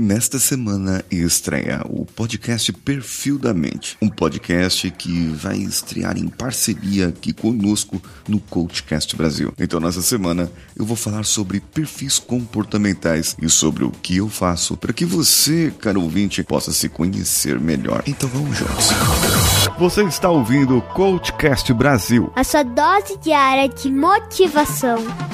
Nesta 0.00 0.38
semana 0.38 1.04
estreia 1.10 1.82
o 1.90 2.06
podcast 2.06 2.72
Perfil 2.72 3.36
da 3.36 3.52
Mente, 3.52 3.96
um 4.00 4.08
podcast 4.08 4.88
que 4.92 5.26
vai 5.30 5.56
estrear 5.56 6.16
em 6.16 6.28
parceria 6.28 7.08
aqui 7.08 7.32
conosco 7.32 8.00
no 8.28 8.38
Coachcast 8.38 9.16
Brasil. 9.16 9.52
Então, 9.58 9.80
nessa 9.80 10.00
semana 10.00 10.52
eu 10.76 10.86
vou 10.86 10.96
falar 10.96 11.24
sobre 11.24 11.58
perfis 11.58 12.20
comportamentais 12.20 13.34
e 13.42 13.50
sobre 13.50 13.82
o 13.82 13.90
que 13.90 14.18
eu 14.18 14.28
faço 14.28 14.76
para 14.76 14.92
que 14.92 15.04
você, 15.04 15.72
caro 15.80 16.00
ouvinte, 16.00 16.44
possa 16.44 16.70
se 16.70 16.88
conhecer 16.88 17.58
melhor. 17.58 18.04
Então, 18.06 18.28
vamos 18.28 18.56
juntos. 18.56 18.90
Você 19.80 20.04
está 20.04 20.30
ouvindo 20.30 20.78
o 20.78 20.82
Coachcast 20.82 21.74
Brasil, 21.74 22.32
a 22.36 22.44
sua 22.44 22.62
dose 22.62 23.18
diária 23.18 23.68
de 23.68 23.90
motivação. 23.90 25.27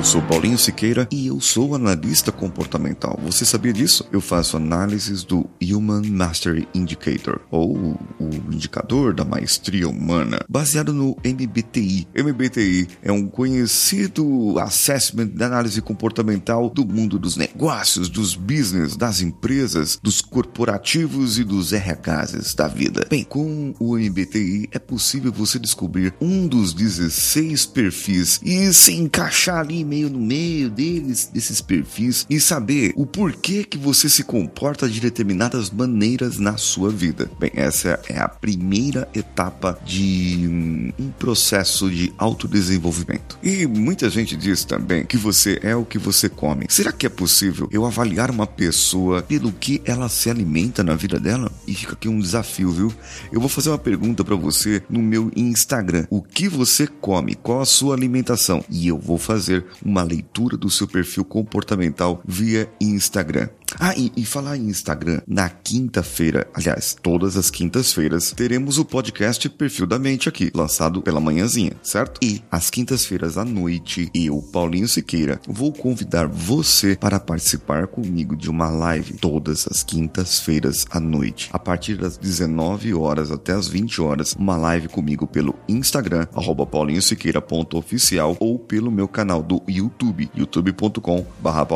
Eu 0.00 0.04
sou 0.04 0.22
Paulinho 0.22 0.56
Siqueira 0.56 1.06
e 1.10 1.26
eu 1.26 1.38
sou 1.42 1.74
analista 1.74 2.32
comportamental. 2.32 3.20
Você 3.22 3.44
sabia 3.44 3.70
disso? 3.70 4.08
Eu 4.10 4.22
faço 4.22 4.56
análises 4.56 5.22
do 5.24 5.46
Human 5.62 6.08
Mastery 6.08 6.66
Indicator, 6.74 7.38
ou 7.50 7.76
o 8.18 8.30
indicador 8.50 9.12
da 9.12 9.26
maestria 9.26 9.86
humana, 9.86 10.40
baseado 10.48 10.94
no 10.94 11.14
MBTI. 11.22 12.08
MBTI 12.16 12.88
é 13.02 13.12
um 13.12 13.26
conhecido 13.26 14.58
assessment 14.58 15.26
de 15.26 15.44
análise 15.44 15.82
comportamental 15.82 16.70
do 16.70 16.86
mundo 16.86 17.18
dos 17.18 17.36
negócios, 17.36 18.08
dos 18.08 18.34
business, 18.34 18.96
das 18.96 19.20
empresas, 19.20 19.98
dos 20.02 20.22
corporativos 20.22 21.38
e 21.38 21.44
dos 21.44 21.72
RHs 21.72 22.54
da 22.54 22.68
vida. 22.68 23.06
Bem, 23.10 23.22
com 23.22 23.74
o 23.78 23.98
MBTI 23.98 24.70
é 24.72 24.78
possível 24.78 25.30
você 25.30 25.58
descobrir 25.58 26.14
um 26.22 26.48
dos 26.48 26.72
16 26.72 27.66
perfis 27.66 28.40
e 28.42 28.72
se 28.72 28.94
encaixar 28.94 29.58
ali 29.58 29.89
meio 29.90 30.08
no 30.08 30.20
meio 30.20 30.70
deles, 30.70 31.28
desses 31.32 31.60
perfis, 31.60 32.24
e 32.30 32.38
saber 32.38 32.92
o 32.94 33.04
porquê 33.04 33.64
que 33.64 33.76
você 33.76 34.08
se 34.08 34.22
comporta 34.22 34.88
de 34.88 35.00
determinadas 35.00 35.68
maneiras 35.70 36.38
na 36.38 36.56
sua 36.56 36.90
vida. 36.90 37.28
Bem, 37.40 37.50
essa 37.54 38.00
é 38.08 38.20
a 38.20 38.28
primeira 38.28 39.08
etapa 39.12 39.76
de 39.84 40.92
um 40.96 41.10
processo 41.18 41.90
de 41.90 42.12
autodesenvolvimento. 42.16 43.36
E 43.42 43.66
muita 43.66 44.08
gente 44.08 44.36
diz 44.36 44.64
também 44.64 45.04
que 45.04 45.16
você 45.16 45.58
é 45.60 45.74
o 45.74 45.84
que 45.84 45.98
você 45.98 46.28
come. 46.28 46.66
Será 46.68 46.92
que 46.92 47.06
é 47.06 47.08
possível 47.08 47.68
eu 47.72 47.84
avaliar 47.84 48.30
uma 48.30 48.46
pessoa 48.46 49.22
pelo 49.22 49.50
que 49.50 49.82
ela 49.84 50.08
se 50.08 50.30
alimenta 50.30 50.84
na 50.84 50.94
vida 50.94 51.18
dela? 51.18 51.49
E 51.70 51.74
fica 51.74 51.92
aqui 51.92 52.08
um 52.08 52.18
desafio, 52.18 52.68
viu? 52.72 52.92
Eu 53.30 53.38
vou 53.38 53.48
fazer 53.48 53.70
uma 53.70 53.78
pergunta 53.78 54.24
para 54.24 54.34
você 54.34 54.82
no 54.90 55.00
meu 55.00 55.30
Instagram. 55.36 56.04
O 56.10 56.20
que 56.20 56.48
você 56.48 56.84
come? 56.84 57.36
Qual 57.36 57.60
a 57.60 57.64
sua 57.64 57.94
alimentação? 57.94 58.64
E 58.68 58.88
eu 58.88 58.98
vou 58.98 59.16
fazer 59.16 59.64
uma 59.80 60.02
leitura 60.02 60.56
do 60.56 60.68
seu 60.68 60.88
perfil 60.88 61.24
comportamental 61.24 62.20
via 62.26 62.68
Instagram. 62.80 63.48
Ah, 63.82 63.94
e, 63.96 64.12
e 64.14 64.26
falar 64.26 64.58
em 64.58 64.68
Instagram, 64.68 65.22
na 65.26 65.48
quinta-feira, 65.48 66.46
aliás, 66.52 66.94
todas 67.02 67.38
as 67.38 67.48
quintas-feiras, 67.48 68.30
teremos 68.30 68.76
o 68.76 68.84
podcast 68.84 69.48
Perfil 69.48 69.86
da 69.86 69.98
Mente 69.98 70.28
aqui, 70.28 70.50
lançado 70.54 71.00
pela 71.00 71.18
manhãzinha, 71.18 71.72
certo? 71.82 72.20
E 72.22 72.42
às 72.50 72.68
quintas-feiras 72.68 73.38
à 73.38 73.44
noite, 73.44 74.10
eu, 74.12 74.42
Paulinho 74.52 74.86
Siqueira, 74.86 75.40
vou 75.48 75.72
convidar 75.72 76.26
você 76.26 76.94
para 76.94 77.18
participar 77.18 77.86
comigo 77.86 78.36
de 78.36 78.50
uma 78.50 78.68
live 78.68 79.14
todas 79.14 79.66
as 79.66 79.82
quintas-feiras 79.82 80.84
à 80.90 81.00
noite, 81.00 81.48
a 81.50 81.58
partir 81.58 81.96
das 81.96 82.18
19 82.18 82.92
horas 82.92 83.30
até 83.30 83.54
as 83.54 83.66
20 83.66 84.02
horas, 84.02 84.34
uma 84.38 84.58
live 84.58 84.88
comigo 84.88 85.26
pelo 85.26 85.54
Instagram, 85.66 86.26
arroba 86.34 86.66
paulinhosiqueira.oficial 86.66 88.36
ou 88.38 88.58
pelo 88.58 88.90
meu 88.90 89.08
canal 89.08 89.42
do 89.42 89.62
YouTube, 89.66 90.30
youtube.com 90.36 91.24
barra. 91.40 91.66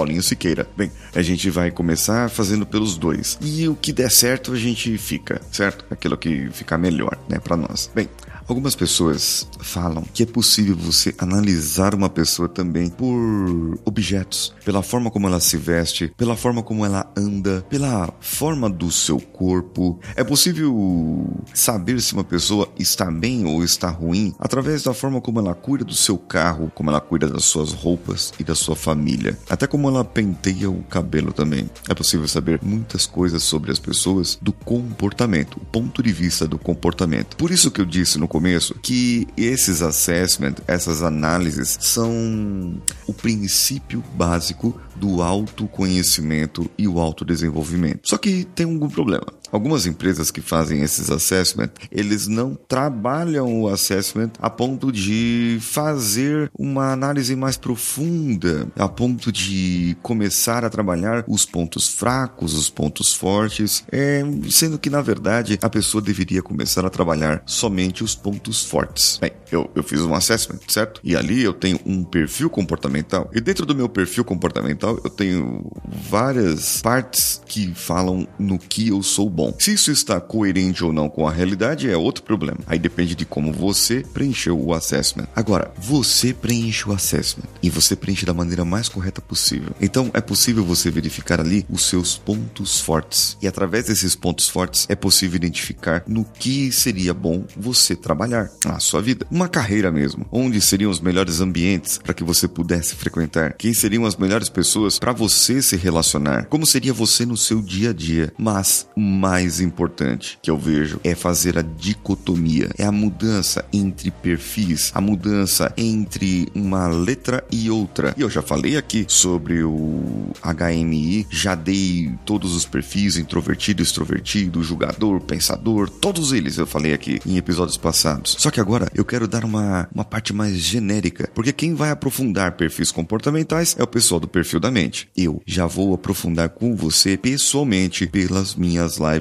Bem, 0.77 0.91
a 1.15 1.23
gente 1.23 1.49
vai 1.49 1.71
começar 1.71 1.94
fazendo 2.29 2.67
pelos 2.67 2.97
dois. 2.97 3.39
E 3.41 3.69
o 3.69 3.75
que 3.75 3.93
der 3.93 4.11
certo 4.11 4.53
a 4.53 4.57
gente 4.57 4.97
fica, 4.99 5.41
certo? 5.51 5.85
Aquilo 5.91 6.17
que 6.17 6.49
ficar 6.51 6.79
melhor, 6.79 7.19
né, 7.29 7.39
para 7.39 7.57
nós. 7.57 7.91
Bem, 7.95 8.09
Algumas 8.47 8.75
pessoas 8.75 9.49
falam 9.61 10.05
que 10.13 10.23
é 10.23 10.27
possível 10.27 10.77
você 10.77 11.15
analisar 11.19 11.95
uma 11.95 12.11
pessoa 12.11 12.49
também 12.49 12.91
por 12.91 13.79
objetos, 13.85 14.55
pela 14.65 14.83
forma 14.83 15.11
como 15.11 15.27
ela 15.27 15.41
se 15.41 15.57
veste, 15.57 16.13
pela 16.17 16.37
forma 16.37 16.63
como 16.63 16.85
ela 16.85 17.11
anda, 17.17 17.65
pela 17.71 18.13
forma 18.21 18.69
do 18.69 18.91
seu 18.91 19.19
corpo. 19.19 19.99
É 20.15 20.23
possível 20.23 21.27
saber 21.55 22.01
se 22.03 22.13
uma 22.13 22.25
pessoa 22.25 22.69
está 22.79 23.11
bem 23.11 23.47
ou 23.47 23.65
está 23.65 23.89
ruim 23.89 24.35
através 24.39 24.83
da 24.83 24.93
forma 24.93 25.21
como 25.21 25.41
ela 25.41 25.55
cuida 25.55 25.85
do 25.85 25.95
seu 25.95 26.19
carro, 26.19 26.71
como 26.75 26.91
ela 26.91 27.01
cuida 27.01 27.27
das 27.27 27.45
suas 27.45 27.73
roupas 27.73 28.33
e 28.39 28.45
da 28.45 28.55
sua 28.55 28.77
família, 28.77 29.39
até 29.49 29.67
como 29.67 29.89
ela 29.89 30.05
penteia 30.05 30.71
o 30.71 30.83
cabelo 30.85 31.33
também. 31.33 31.69
É 31.89 31.95
possível 31.95 32.29
saber 32.29 32.61
muitas 32.63 33.07
coisas 33.07 33.43
sobre 33.43 33.71
as 33.71 33.79
pessoas 33.79 34.39
do 34.43 34.53
comportamento, 34.53 35.57
o 35.57 35.65
ponto 35.65 36.03
de 36.03 36.13
vista 36.13 36.47
do 36.47 36.59
comportamento. 36.59 37.37
Por 37.37 37.51
isso 37.51 37.71
que 37.71 37.81
eu 37.81 37.87
disse 37.87 38.19
no 38.19 38.29
começo 38.35 38.75
que 38.83 39.29
esses 39.37 39.81
assessment, 39.81 40.55
essas 40.67 41.05
análises 41.05 41.79
são 41.81 42.75
o 43.07 43.15
princípio 43.15 44.03
básico 44.17 44.77
do 44.97 45.23
autoconhecimento 45.23 46.69
e 46.77 46.89
o 46.89 46.99
autodesenvolvimento. 46.99 48.09
Só 48.09 48.19
que 48.19 48.43
tem 48.43 48.67
algum 48.67 48.89
problema. 48.89 49.27
Algumas 49.55 49.87
empresas 49.87 50.33
que 50.33 50.41
fazem 50.41 50.83
esses 50.83 51.13
assessment, 51.13 51.71
eles 51.93 52.27
não 52.27 52.59
trabalham 52.67 53.63
o 53.63 53.69
assessment 53.69 54.33
a 54.41 54.51
ponto 54.51 54.91
de 54.91 55.59
fazer 55.61 56.51
uma 56.59 56.91
análise 56.93 57.37
mais 57.37 57.57
profunda, 57.57 58.67
a 58.77 58.89
ponto 58.89 59.31
de 59.31 59.97
começar 60.03 60.65
a 60.65 60.71
trabalhar 60.71 61.25
os 61.29 61.47
pontos 61.47 61.89
fracos, 61.89 62.53
os 62.53 62.69
pontos 62.69 63.15
fortes, 63.15 63.85
é, 63.93 64.25
sendo 64.51 64.77
que 64.77 64.91
na 64.91 65.01
verdade 65.01 65.57
a 65.63 65.71
pessoa 65.71 66.03
deveria 66.03 66.43
começar 66.43 66.85
a 66.85 66.91
trabalhar 66.91 67.41
somente 67.47 68.03
os 68.03 68.13
pontos 68.13 68.65
fortes. 68.65 69.19
Bem, 69.21 69.31
eu, 69.53 69.71
eu 69.73 69.85
fiz 69.85 70.01
um 70.01 70.17
assessment, 70.17 70.59
certo? 70.67 71.01
E 71.05 71.15
ali 71.15 71.45
eu 71.45 71.53
tenho 71.53 71.79
um 71.87 72.03
perfil 72.03 72.51
comportamental, 72.51 73.31
e 73.33 73.41
dentro 73.41 73.65
do 73.65 73.73
meu 73.73 73.89
perfil 73.89 74.25
comportamental 74.25 74.99
eu 75.05 75.11
tenho 75.11 75.71
várias 76.11 76.83
partes 76.83 77.41
que 77.47 77.73
falam 77.73 78.27
no 78.37 78.59
que 78.59 78.89
eu 78.89 79.01
sou 79.01 79.31
bom 79.31 79.44
bom. 79.45 79.55
Se 79.59 79.75
isso 79.75 79.91
está 79.91 80.21
coerente 80.21 80.85
ou 80.85 80.93
não 80.93 81.09
com 81.09 81.27
a 81.27 81.33
realidade 81.33 81.91
é 81.91 81.97
outro 81.97 82.23
problema. 82.23 82.59
Aí 82.67 82.79
depende 82.79 83.15
de 83.15 83.27
como 83.27 83.53
você 83.53 84.03
preencheu 84.13 84.59
o 84.59 84.73
assessment. 84.73 85.27
Agora, 85.35 85.73
você 85.77 86.33
preenche 86.33 86.89
o 86.89 86.93
assessment 86.93 87.49
e 87.63 87.69
você 87.69 87.95
preenche 87.95 88.25
da 88.25 88.33
maneira 88.33 88.65
mais 88.65 88.89
correta 88.89 89.21
possível. 89.21 89.75
Então, 89.81 90.11
é 90.15 90.21
possível 90.21 90.65
você 90.65 90.91
verificar 90.91 91.41
ali 91.41 91.67
os 91.69 91.87
seus 91.87 92.17
pontos 92.17 92.81
fortes. 92.81 93.37
E 93.43 93.47
através 93.47 93.87
desses 93.87 94.15
pontos 94.15 94.49
fortes 94.49 94.87
é 94.89 94.95
possível 94.95 95.37
identificar 95.37 96.03
no 96.07 96.25
que 96.25 96.73
seria 96.73 97.13
bom 97.13 97.45
você 97.57 97.95
trabalhar 97.95 98.51
na 98.65 98.79
sua 98.79 99.03
vida. 99.03 99.27
Uma 99.31 99.49
carreira 99.49 99.91
mesmo. 99.91 100.27
Onde 100.31 100.61
seriam 100.61 100.91
os 100.91 101.01
melhores 101.01 101.41
ambientes 101.41 101.99
para 101.99 102.15
que 102.15 102.25
você 102.25 102.49
pudesse 102.49 102.95
frequentar? 102.95 103.55
Quem 103.55 103.75
seriam 103.75 104.07
as 104.07 104.17
melhores 104.17 104.49
pessoas 104.49 104.99
para 104.99 105.13
você 105.13 105.61
se 105.61 105.77
relacionar? 105.77 106.47
Como 106.47 106.67
seria 106.67 106.93
você 106.93 107.27
no 107.27 107.37
seu 107.37 107.61
dia 107.61 107.91
a 107.91 107.93
dia? 107.93 108.33
Mas, 108.39 108.87
mais 108.97 109.24
mais 109.25 109.61
importante 109.61 110.39
que 110.43 110.51
eu 110.51 110.57
vejo 110.57 110.99
é 111.05 111.15
fazer 111.15 111.59
a 111.59 111.63
dicotomia, 111.63 112.71
é 112.79 112.85
a 112.85 112.93
mudança 112.93 113.65
entre 113.73 114.11
perfis, 114.11 114.91
a 114.95 115.01
mudança 115.01 115.73
entre 115.77 116.49
uma 116.55 116.89
letra 116.89 117.45
e 117.51 117.71
outra. 117.71 118.15
E 118.17 118.23
eu 118.23 118.31
já 118.31 118.41
falei 118.41 118.77
aqui 118.77 119.05
sobre 119.07 119.63
o 119.63 120.33
HMI, 120.43 121.27
já 121.31 121.55
dei 121.55 122.11
todos 122.25 122.55
os 122.55 122.65
perfis, 122.65 123.17
introvertido, 123.17 123.83
extrovertido, 123.83 124.63
julgador, 124.63 125.21
pensador, 125.21 125.91
todos 125.91 126.33
eles 126.33 126.57
eu 126.57 126.67
falei 126.67 126.95
aqui 126.95 127.21
em 127.27 127.37
episódios 127.37 127.77
passados. 127.77 128.37
Só 128.39 128.51
que 128.51 128.61
agora 128.61 128.89
eu 128.95 129.05
quero 129.05 129.29
dar 129.29 129.45
uma, 129.45 129.89
uma 129.95 130.05
parte 130.05 130.33
mais 130.33 130.57
genérica, 130.57 131.29
porque 131.35 131.53
quem 131.53 131.75
vai 131.75 131.91
aprofundar 131.91 132.53
perfis 132.53 132.91
comportamentais 132.91 133.77
é 133.79 133.83
o 133.83 133.87
pessoal 133.87 134.21
do 134.21 134.29
perfil 134.29 134.55
absurdamente. 134.55 135.09
Eu 135.17 135.43
já 135.47 135.67
vou 135.67 135.95
aprofundar 135.95 136.49
com 136.49 136.75
você 136.77 137.17
pessoalmente 137.17 138.07
pelas 138.07 138.55
minhas 138.55 138.99
lives 138.99 139.14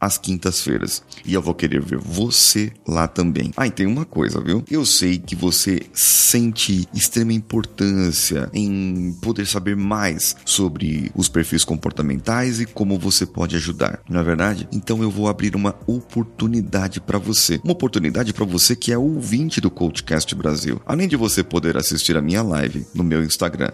às 0.00 0.18
quintas-feiras. 0.18 1.02
E 1.24 1.34
eu 1.34 1.42
vou 1.42 1.54
querer 1.54 1.80
ver 1.80 1.98
você 1.98 2.72
lá 2.86 3.08
também. 3.08 3.52
Ah, 3.56 3.66
e 3.66 3.70
tem 3.70 3.86
uma 3.86 4.04
coisa, 4.04 4.40
viu? 4.40 4.62
Eu 4.70 4.84
sei 4.84 5.18
que 5.18 5.34
você 5.34 5.80
sente 5.92 6.88
extrema 6.94 7.32
importância 7.32 8.50
em 8.52 9.16
poder 9.22 9.46
saber 9.46 9.76
mais 9.76 10.36
sobre 10.44 11.10
os 11.14 11.28
perfis 11.28 11.64
comportamentais 11.64 12.60
e 12.60 12.66
como 12.66 12.98
você 12.98 13.24
pode 13.24 13.56
ajudar. 13.56 14.00
Não 14.08 14.20
é 14.20 14.24
verdade? 14.24 14.68
Então 14.72 15.02
eu 15.02 15.10
vou 15.10 15.28
abrir 15.28 15.54
uma 15.56 15.74
oportunidade 15.86 17.00
para 17.00 17.18
você. 17.18 17.60
Uma 17.64 17.72
oportunidade 17.72 18.32
para 18.32 18.44
você 18.44 18.76
que 18.76 18.92
é 18.92 18.98
ouvinte 18.98 19.60
do 19.60 19.70
Coachcast 19.70 20.34
Brasil. 20.34 20.80
Além 20.84 21.08
de 21.08 21.16
você 21.16 21.42
poder 21.42 21.76
assistir 21.76 22.16
a 22.16 22.22
minha 22.22 22.42
live 22.42 22.86
no 22.94 23.04
meu 23.04 23.22
Instagram, 23.24 23.70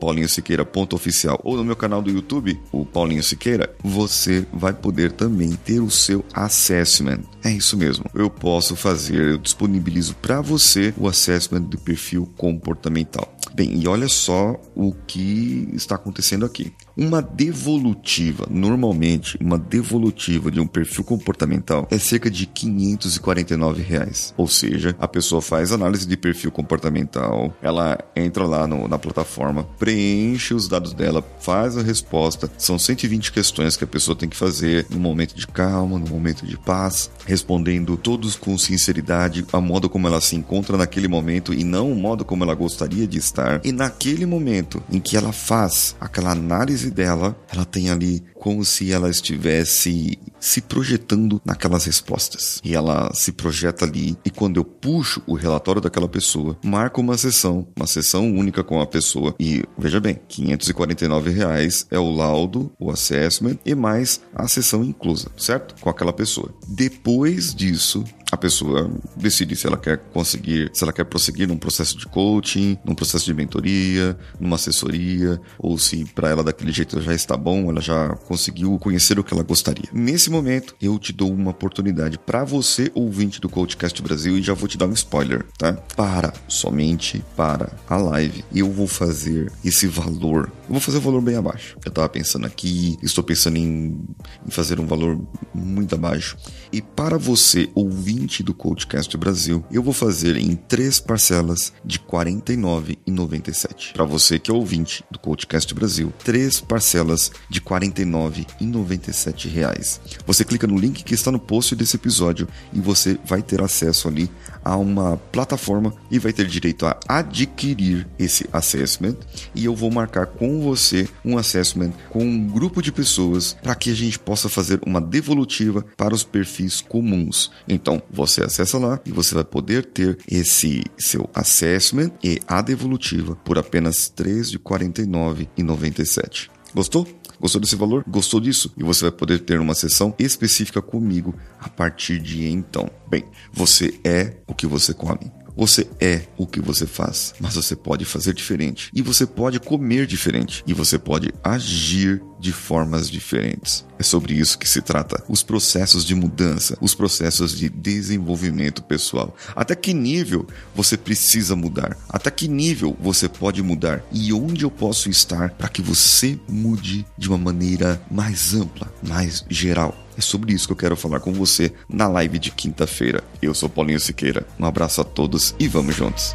paulinhosiqueira.oficial 0.00 1.40
ou 1.42 1.56
no 1.56 1.64
meu 1.64 1.76
canal 1.76 2.02
do 2.02 2.10
YouTube, 2.10 2.58
o 2.70 2.84
Paulinho 2.84 3.22
Siqueira, 3.22 3.74
você 3.82 4.46
vai 4.52 4.72
poder 4.72 5.05
também 5.12 5.52
ter 5.52 5.80
o 5.80 5.90
seu 5.90 6.24
assessment. 6.32 7.20
É 7.42 7.50
isso 7.50 7.76
mesmo. 7.76 8.04
Eu 8.14 8.30
posso 8.30 8.76
fazer, 8.76 9.20
eu 9.20 9.38
disponibilizo 9.38 10.14
para 10.16 10.40
você 10.40 10.92
o 10.96 11.08
assessment 11.08 11.62
do 11.62 11.78
perfil 11.78 12.30
comportamental. 12.36 13.34
Bem, 13.54 13.80
e 13.80 13.88
olha 13.88 14.08
só 14.08 14.60
o 14.74 14.92
que 15.06 15.68
está 15.72 15.94
acontecendo 15.94 16.44
aqui. 16.44 16.72
Uma 16.96 17.20
devolutiva, 17.20 18.46
normalmente, 18.50 19.36
uma 19.38 19.58
devolutiva 19.58 20.50
de 20.50 20.58
um 20.58 20.66
perfil 20.66 21.04
comportamental 21.04 21.86
é 21.90 21.98
cerca 21.98 22.30
de 22.30 22.46
549 22.46 23.82
reais. 23.82 24.32
Ou 24.34 24.48
seja, 24.48 24.96
a 24.98 25.06
pessoa 25.06 25.42
faz 25.42 25.72
análise 25.72 26.06
de 26.06 26.16
perfil 26.16 26.50
comportamental, 26.50 27.54
ela 27.60 27.98
entra 28.16 28.46
lá 28.46 28.66
no, 28.66 28.88
na 28.88 28.98
plataforma, 28.98 29.64
preenche 29.78 30.54
os 30.54 30.68
dados 30.68 30.94
dela, 30.94 31.22
faz 31.38 31.76
a 31.76 31.82
resposta. 31.82 32.50
São 32.56 32.78
120 32.78 33.30
questões 33.30 33.76
que 33.76 33.84
a 33.84 33.86
pessoa 33.86 34.16
tem 34.16 34.28
que 34.28 34.36
fazer 34.36 34.86
no 34.88 34.98
momento 34.98 35.34
de 35.34 35.46
calma, 35.46 35.98
no 35.98 36.08
momento 36.08 36.46
de 36.46 36.56
paz, 36.56 37.10
respondendo 37.26 37.98
todos 37.98 38.36
com 38.36 38.56
sinceridade, 38.56 39.44
a 39.52 39.60
modo 39.60 39.90
como 39.90 40.08
ela 40.08 40.22
se 40.22 40.34
encontra 40.34 40.78
naquele 40.78 41.08
momento 41.08 41.52
e 41.52 41.62
não 41.62 41.92
o 41.92 41.94
modo 41.94 42.24
como 42.24 42.42
ela 42.42 42.54
gostaria 42.54 43.06
de 43.06 43.18
estar. 43.18 43.60
E 43.62 43.70
naquele 43.70 44.24
momento 44.24 44.82
em 44.90 44.98
que 44.98 45.14
ela 45.14 45.30
faz 45.30 45.94
aquela 46.00 46.30
análise 46.30 46.85
dela, 46.90 47.36
ela 47.52 47.64
tem 47.64 47.90
ali 47.90 48.22
como 48.34 48.64
se 48.64 48.92
ela 48.92 49.10
estivesse 49.10 50.18
se 50.38 50.60
projetando 50.60 51.40
naquelas 51.44 51.84
respostas. 51.84 52.60
E 52.64 52.74
ela 52.74 53.12
se 53.14 53.32
projeta 53.32 53.84
ali 53.84 54.16
e 54.24 54.30
quando 54.30 54.58
eu 54.58 54.64
puxo 54.64 55.22
o 55.26 55.34
relatório 55.34 55.80
daquela 55.80 56.08
pessoa, 56.08 56.56
marco 56.62 57.00
uma 57.00 57.18
sessão, 57.18 57.66
uma 57.76 57.86
sessão 57.86 58.32
única 58.32 58.62
com 58.62 58.80
a 58.80 58.86
pessoa 58.86 59.34
e 59.40 59.64
veja 59.76 60.00
bem, 60.00 60.20
549 60.28 61.30
reais 61.30 61.86
é 61.90 61.98
o 61.98 62.10
laudo, 62.10 62.72
o 62.78 62.90
assessment 62.90 63.58
e 63.64 63.74
mais 63.74 64.20
a 64.34 64.46
sessão 64.46 64.84
inclusa, 64.84 65.28
certo? 65.36 65.74
Com 65.80 65.90
aquela 65.90 66.12
pessoa. 66.12 66.54
Depois 66.68 67.54
disso, 67.54 68.04
a 68.36 68.38
pessoa 68.38 68.90
decide 69.16 69.56
se 69.56 69.66
ela 69.66 69.78
quer 69.78 69.98
conseguir, 70.12 70.70
se 70.72 70.84
ela 70.84 70.92
quer 70.92 71.04
prosseguir 71.04 71.48
num 71.48 71.56
processo 71.56 71.96
de 71.96 72.06
coaching, 72.06 72.78
num 72.84 72.94
processo 72.94 73.24
de 73.24 73.34
mentoria, 73.34 74.16
numa 74.38 74.56
assessoria, 74.56 75.40
ou 75.58 75.78
se 75.78 76.04
para 76.14 76.28
ela 76.28 76.44
daquele 76.44 76.70
jeito 76.70 77.00
já 77.00 77.14
está 77.14 77.36
bom, 77.36 77.70
ela 77.70 77.80
já 77.80 78.10
conseguiu 78.26 78.78
conhecer 78.78 79.18
o 79.18 79.24
que 79.24 79.32
ela 79.32 79.42
gostaria. 79.42 79.88
Nesse 79.92 80.30
momento, 80.30 80.76
eu 80.80 80.98
te 80.98 81.12
dou 81.12 81.32
uma 81.32 81.50
oportunidade 81.50 82.18
para 82.18 82.44
você, 82.44 82.90
ouvinte 82.94 83.40
do 83.40 83.48
Coachcast 83.48 84.00
Brasil, 84.02 84.36
e 84.36 84.42
já 84.42 84.52
vou 84.52 84.68
te 84.68 84.76
dar 84.76 84.86
um 84.86 84.92
spoiler, 84.92 85.46
tá? 85.58 85.72
Para, 85.72 86.32
somente 86.46 87.24
para 87.36 87.72
a 87.88 87.96
live, 87.96 88.44
eu 88.54 88.70
vou 88.70 88.86
fazer 88.86 89.50
esse 89.64 89.86
valor. 89.86 90.52
Eu 90.68 90.72
vou 90.72 90.80
fazer 90.80 90.98
um 90.98 91.02
valor 91.02 91.22
bem 91.22 91.36
abaixo. 91.36 91.76
Eu 91.84 91.90
tava 91.90 92.08
pensando 92.08 92.46
aqui, 92.46 92.98
estou 93.02 93.24
pensando 93.24 93.56
em, 93.56 93.98
em 94.46 94.50
fazer 94.50 94.78
um 94.78 94.86
valor 94.86 95.18
muito 95.54 95.94
abaixo. 95.94 96.36
E 96.70 96.82
para 96.82 97.16
você, 97.16 97.70
ouvinte 97.74 98.25
ouvinte 98.26 98.42
do 98.42 98.52
Coachcast 98.52 99.16
Brasil, 99.16 99.64
eu 99.70 99.80
vou 99.80 99.92
fazer 99.92 100.36
em 100.36 100.56
três 100.56 100.98
parcelas 100.98 101.72
de 101.84 101.98
R$ 101.98 102.04
49,97. 102.10 103.92
Para 103.92 104.04
você 104.04 104.36
que 104.36 104.50
é 104.50 104.54
ouvinte 104.54 105.04
do 105.12 105.18
Coachcast 105.18 105.72
Brasil, 105.72 106.12
três 106.24 106.60
parcelas 106.60 107.30
de 107.48 107.60
49,97 107.60 109.48
reais. 109.48 110.00
Você 110.26 110.44
clica 110.44 110.66
no 110.66 110.76
link 110.76 111.04
que 111.04 111.14
está 111.14 111.30
no 111.30 111.38
post 111.38 111.76
desse 111.76 111.94
episódio 111.94 112.48
e 112.72 112.80
você 112.80 113.16
vai 113.24 113.42
ter 113.42 113.62
acesso 113.62 114.08
ali 114.08 114.28
a 114.64 114.76
uma 114.76 115.16
plataforma 115.30 115.94
e 116.10 116.18
vai 116.18 116.32
ter 116.32 116.48
direito 116.48 116.84
a 116.86 116.98
adquirir 117.06 118.08
esse 118.18 118.48
assessment 118.52 119.14
e 119.54 119.64
eu 119.64 119.76
vou 119.76 119.92
marcar 119.92 120.26
com 120.26 120.60
você 120.60 121.08
um 121.24 121.38
assessment 121.38 121.92
com 122.10 122.24
um 122.24 122.48
grupo 122.48 122.82
de 122.82 122.90
pessoas 122.90 123.56
para 123.62 123.76
que 123.76 123.90
a 123.90 123.94
gente 123.94 124.18
possa 124.18 124.48
fazer 124.48 124.80
uma 124.84 125.00
devolutiva 125.00 125.84
para 125.96 126.12
os 126.12 126.24
perfis 126.24 126.80
comuns. 126.80 127.52
Então, 127.68 128.02
você 128.16 128.42
acessa 128.42 128.78
lá 128.78 128.98
e 129.04 129.12
você 129.12 129.34
vai 129.34 129.44
poder 129.44 129.84
ter 129.84 130.16
esse 130.26 130.82
seu 130.98 131.28
assessment 131.34 132.10
e 132.24 132.40
a 132.48 132.62
devolutiva 132.62 133.36
por 133.36 133.58
apenas 133.58 134.10
R$ 134.18 134.24
3,49,97. 134.24 136.48
Gostou? 136.74 137.06
Gostou 137.38 137.60
desse 137.60 137.76
valor? 137.76 138.02
Gostou 138.08 138.40
disso? 138.40 138.72
E 138.76 138.82
você 138.82 139.02
vai 139.02 139.12
poder 139.12 139.40
ter 139.40 139.60
uma 139.60 139.74
sessão 139.74 140.14
específica 140.18 140.80
comigo 140.80 141.34
a 141.60 141.68
partir 141.68 142.18
de 142.18 142.48
então. 142.48 142.90
Bem, 143.08 143.24
você 143.52 144.00
é 144.02 144.38
o 144.46 144.54
que 144.54 144.66
você 144.66 144.94
come. 144.94 145.30
Você 145.56 145.88
é 145.98 146.22
o 146.36 146.46
que 146.46 146.60
você 146.60 146.86
faz, 146.86 147.32
mas 147.40 147.54
você 147.54 147.74
pode 147.74 148.04
fazer 148.04 148.34
diferente. 148.34 148.90
E 148.94 149.00
você 149.00 149.26
pode 149.26 149.58
comer 149.58 150.06
diferente. 150.06 150.62
E 150.66 150.74
você 150.74 150.98
pode 150.98 151.32
agir 151.42 152.22
de 152.38 152.52
formas 152.52 153.08
diferentes. 153.08 153.84
É 153.98 154.02
sobre 154.02 154.34
isso 154.34 154.58
que 154.58 154.68
se 154.68 154.82
trata. 154.82 155.24
Os 155.28 155.42
processos 155.42 156.04
de 156.04 156.14
mudança, 156.14 156.76
os 156.78 156.94
processos 156.94 157.56
de 157.56 157.70
desenvolvimento 157.70 158.82
pessoal. 158.82 159.34
Até 159.54 159.74
que 159.74 159.94
nível 159.94 160.46
você 160.74 160.96
precisa 160.96 161.56
mudar? 161.56 161.96
Até 162.06 162.30
que 162.30 162.46
nível 162.46 162.94
você 163.00 163.26
pode 163.26 163.62
mudar? 163.62 164.04
E 164.12 164.34
onde 164.34 164.64
eu 164.64 164.70
posso 164.70 165.08
estar 165.08 165.50
para 165.50 165.70
que 165.70 165.80
você 165.80 166.38
mude 166.46 167.06
de 167.16 167.28
uma 167.28 167.38
maneira 167.38 168.00
mais 168.10 168.52
ampla, 168.52 168.92
mais 169.02 169.42
geral? 169.48 170.05
É 170.16 170.20
sobre 170.20 170.52
isso 170.52 170.66
que 170.66 170.72
eu 170.72 170.76
quero 170.76 170.96
falar 170.96 171.20
com 171.20 171.32
você 171.32 171.72
na 171.88 172.08
live 172.08 172.38
de 172.38 172.50
quinta-feira. 172.50 173.22
Eu 173.42 173.54
sou 173.54 173.68
Paulinho 173.68 174.00
Siqueira. 174.00 174.46
Um 174.58 174.64
abraço 174.64 175.00
a 175.00 175.04
todos 175.04 175.54
e 175.58 175.68
vamos 175.68 175.94
juntos. 175.94 176.34